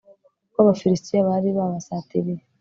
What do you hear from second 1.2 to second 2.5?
bari babasatiriye